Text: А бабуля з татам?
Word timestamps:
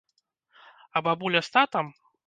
А 0.95 1.05
бабуля 1.09 1.45
з 1.51 1.57
татам? 1.57 1.97